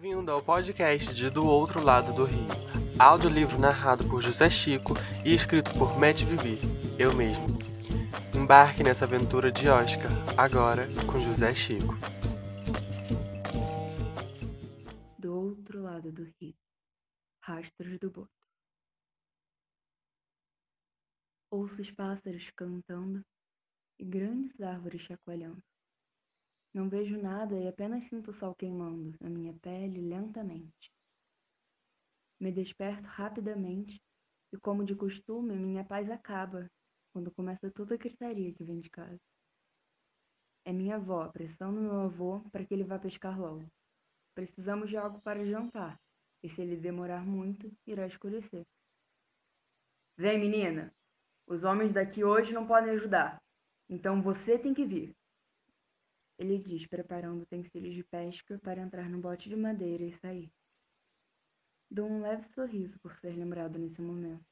[0.00, 2.46] Bem-vindo ao podcast de Do Outro Lado do Rio,
[3.00, 6.60] audiolivro narrado por José Chico e escrito por Matt Vivi,
[6.96, 7.46] eu mesmo.
[8.32, 11.94] Embarque nessa aventura de Oscar, agora com José Chico.
[15.18, 16.54] Do outro lado do rio,
[17.42, 18.30] rastros do boto.
[21.50, 23.26] Ouço os pássaros cantando
[23.98, 25.67] e grandes árvores chacoalhando.
[26.72, 30.92] Não vejo nada e apenas sinto o sol queimando na minha pele lentamente.
[32.40, 34.00] Me desperto rapidamente
[34.52, 36.70] e, como de costume, minha paz acaba
[37.12, 39.18] quando começa toda a gritaria que vem de casa.
[40.64, 43.66] É minha avó pressando meu avô para que ele vá pescar logo.
[44.34, 45.98] Precisamos de algo para jantar,
[46.42, 48.64] e se ele demorar muito, irá escurecer.
[50.16, 50.94] Vem, menina!
[51.46, 53.42] Os homens daqui hoje não podem ajudar,
[53.88, 55.17] então você tem que vir.
[56.38, 60.52] Ele diz, preparando utensílios de pesca para entrar no bote de madeira e sair.
[61.90, 64.46] Dou um leve sorriso por ser lembrado nesse momento.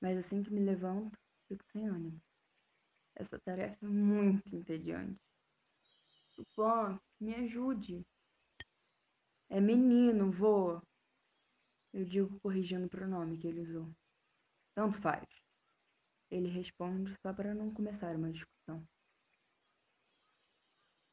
[0.00, 2.22] Mas assim que me levanto, fico sem ânimo.
[3.16, 5.18] Essa tarefa é muito entediante.
[6.34, 8.06] Tupã, me ajude.
[9.48, 10.82] É menino, voa.
[11.92, 13.90] Eu digo corrigindo o pronome que ele usou.
[14.74, 15.26] Tanto faz.
[16.30, 18.86] Ele responde só para não começar uma discussão.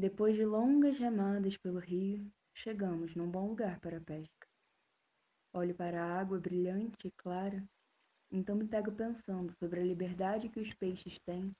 [0.00, 4.46] Depois de longas remadas pelo rio, chegamos num bom lugar para a pesca.
[5.52, 7.68] Olho para a água brilhante e clara,
[8.30, 11.52] então me pego pensando sobre a liberdade que os peixes têm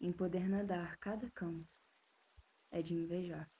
[0.00, 1.68] em poder nadar cada canto.
[2.70, 3.50] É de invejar.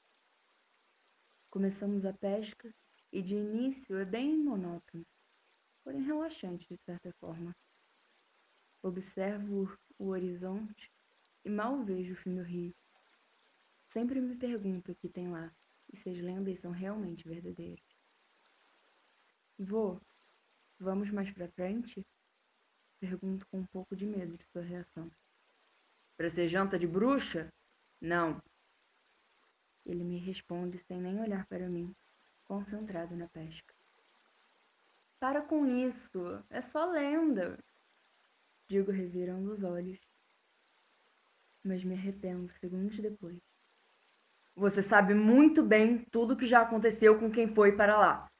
[1.50, 2.72] Começamos a pesca
[3.12, 5.04] e de início é bem monótono,
[5.82, 7.52] porém relaxante de certa forma.
[8.80, 10.88] Observo o horizonte
[11.44, 12.72] e mal vejo o fim do rio.
[13.92, 15.52] Sempre me pergunto o que tem lá
[15.92, 17.84] e se as lendas são realmente verdadeiras.
[19.58, 20.00] Vô,
[20.78, 22.06] vamos mais pra frente?
[23.00, 25.10] Pergunto com um pouco de medo de sua reação.
[26.16, 27.52] Pra ser janta de bruxa?
[28.00, 28.40] Não.
[29.84, 31.94] Ele me responde sem nem olhar para mim,
[32.44, 33.74] concentrado na pesca.
[35.18, 37.58] Para com isso, é só lenda.
[38.68, 39.98] Digo revirando os olhos,
[41.64, 43.49] mas me arrependo segundos depois.
[44.56, 48.30] Você sabe muito bem tudo o que já aconteceu com quem foi para lá.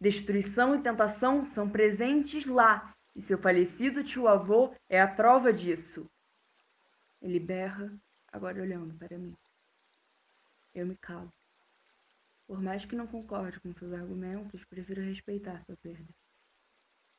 [0.00, 6.08] Destruição e tentação são presentes lá, e seu falecido tio-avô é a prova disso.
[7.20, 7.92] Ele berra,
[8.30, 9.34] agora olhando para mim.
[10.74, 11.32] Eu me calo.
[12.46, 16.06] Por mais que não concorde com seus argumentos, prefiro respeitar sua perda.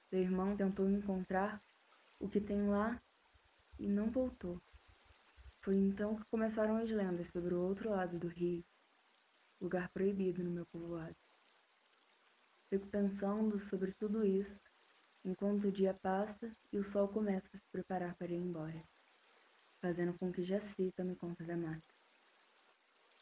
[0.09, 1.61] Seu irmão tentou encontrar
[2.19, 3.01] o que tem lá
[3.79, 4.61] e não voltou.
[5.67, 8.63] Foi então que começaram as lendas sobre o outro lado do rio,
[9.59, 11.13] lugar proibido no meu povoado.
[12.69, 14.61] Fico pensando sobre tudo isso
[15.25, 18.81] enquanto o dia passa e o sol começa a se preparar para ir embora,
[19.81, 21.93] fazendo com que Jacita me conte da mata.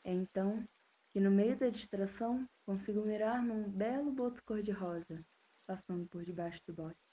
[0.03, 0.63] É então
[1.11, 5.25] que, no meio da distração, consigo mirar num belo boto cor-de-rosa
[5.65, 7.09] passando por debaixo do bote,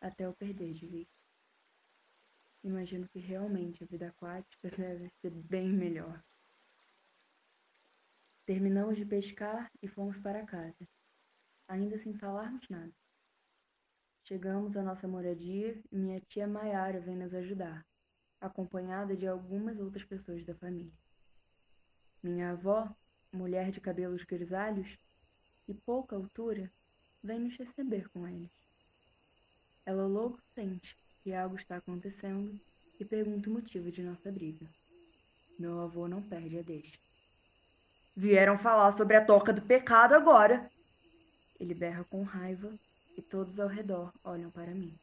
[0.00, 1.17] até eu perder de vista.
[2.64, 6.22] Imagino que realmente a vida aquática deve ser bem melhor.
[8.44, 10.88] Terminamos de pescar e fomos para casa,
[11.68, 12.92] ainda sem falarmos nada.
[14.24, 17.86] Chegamos à nossa moradia e minha tia Maiara vem nos ajudar,
[18.40, 20.92] acompanhada de algumas outras pessoas da família.
[22.22, 22.94] Minha avó,
[23.32, 24.88] mulher de cabelos grisalhos
[25.68, 26.70] e pouca altura,
[27.22, 28.50] vem nos receber com eles.
[29.86, 30.96] Ela logo sente
[31.28, 32.58] que algo está acontecendo
[32.98, 34.64] e pergunta o motivo de nossa briga.
[35.58, 36.96] Meu avô não perde a deixa.
[38.16, 40.70] Vieram falar sobre a toca do pecado agora.
[41.60, 42.72] Ele berra com raiva
[43.14, 44.94] e todos ao redor olham para mim.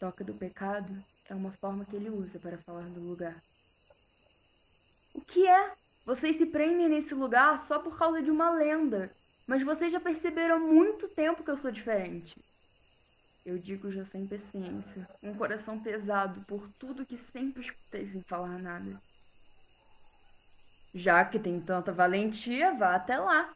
[0.00, 0.92] Toca do pecado
[1.30, 3.40] é uma forma que ele usa para falar do lugar.
[5.14, 5.72] O que é?
[6.04, 9.08] Vocês se prendem nesse lugar só por causa de uma lenda.
[9.46, 12.34] Mas vocês já perceberam há muito tempo que eu sou diferente.
[13.46, 18.58] Eu digo já sem paciência, um coração pesado por tudo que sempre escutei sem falar
[18.58, 19.00] nada.
[20.92, 23.54] Já que tem tanta valentia, vá até lá,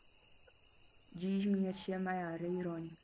[1.13, 2.97] diz minha tia Maiara, irônica.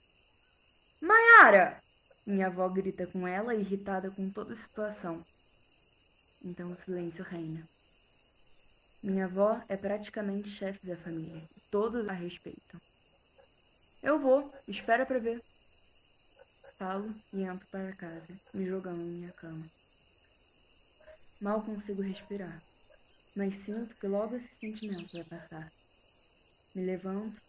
[1.02, 1.82] Maiara!
[2.24, 5.26] Minha avó grita com ela, irritada com toda a situação.
[6.44, 7.68] Então o silêncio reina.
[9.02, 11.42] Minha avó é praticamente chefe da família.
[11.68, 12.80] Todos a respeitam.
[14.00, 15.42] Eu vou, espera para ver.
[16.78, 19.64] Falo e entro para casa, me jogando em minha cama.
[21.40, 22.62] Mal consigo respirar,
[23.34, 25.72] mas sinto que logo esse sentimento vai passar.
[26.74, 27.40] Me levanto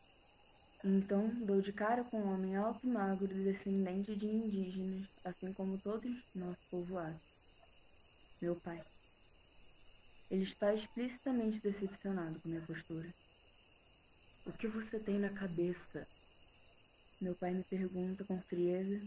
[0.84, 5.78] então dou de cara com um homem alto e magro, descendente de indígenas, assim como
[5.80, 7.20] todos nosso povoado.
[8.42, 8.82] Meu pai.
[10.30, 13.14] Ele está explicitamente decepcionado com minha postura.
[14.46, 16.08] O que você tem na cabeça?
[17.20, 19.02] Meu pai me pergunta com frieza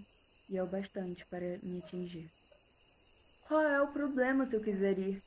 [0.49, 2.29] e é o bastante para me atingir.
[3.47, 5.23] Qual é o problema se eu quiser ir?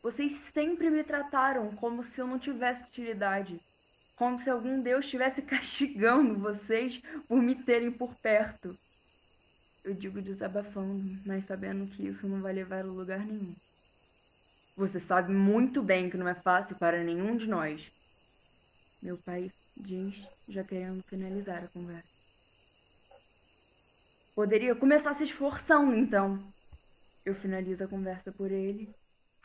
[0.00, 3.60] Vocês sempre me trataram como se eu não tivesse utilidade,
[4.16, 8.78] como se algum Deus estivesse castigando vocês por me terem por perto.
[9.82, 13.56] Eu digo desabafando, mas sabendo que isso não vai levar a lugar nenhum.
[14.76, 17.84] Você sabe muito bem que não é fácil para nenhum de nós.
[19.02, 20.14] Meu pai diz,
[20.48, 22.19] já querendo finalizar a conversa.
[24.34, 26.42] Poderia começar se esforçando, então.
[27.24, 28.94] Eu finalizo a conversa por ele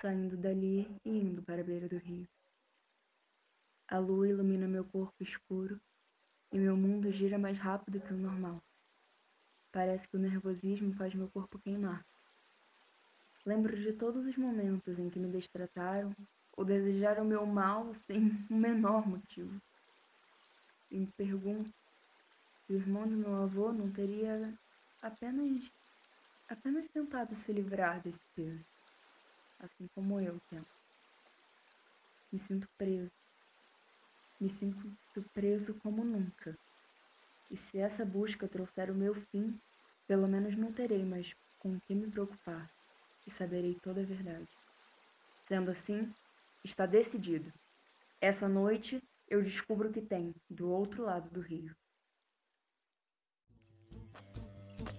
[0.01, 2.27] saindo dali e indo para a beira do rio.
[3.87, 5.79] A lua ilumina meu corpo escuro
[6.51, 8.61] e meu mundo gira mais rápido que o normal.
[9.71, 12.05] Parece que o nervosismo faz meu corpo queimar.
[13.45, 16.15] Lembro de todos os momentos em que me destrataram
[16.55, 19.59] ou desejaram meu mal sem o menor motivo.
[20.89, 21.69] E me pergunto
[22.65, 24.53] se o irmão do meu avô não teria
[25.05, 25.71] apenas
[26.47, 28.65] apenas tentado se livrar desse peso
[29.59, 30.67] assim como eu tento.
[32.31, 33.11] Me sinto preso.
[34.39, 36.57] Me sinto preso como nunca.
[37.49, 39.59] E se essa busca trouxer o meu fim,
[40.07, 42.69] pelo menos não terei mais com o que me preocupar
[43.25, 44.47] e saberei toda a verdade.
[45.47, 46.13] Sendo assim,
[46.63, 47.51] está decidido.
[48.19, 51.75] Essa noite eu descubro o que tem do outro lado do rio.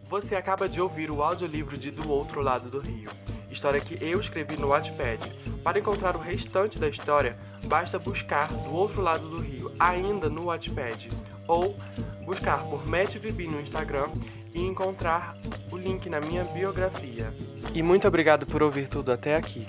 [0.08, 3.10] Você acaba de ouvir o audiolivro de Do Outro Lado do Rio
[3.56, 5.18] história que eu escrevi no Wattpad.
[5.64, 10.46] Para encontrar o restante da história, basta buscar do outro lado do rio, ainda no
[10.46, 11.10] Wattpad,
[11.48, 11.76] ou
[12.24, 14.10] buscar por Matt Vibi no Instagram
[14.54, 15.36] e encontrar
[15.72, 17.32] o link na minha biografia.
[17.74, 19.66] E muito obrigado por ouvir tudo até aqui.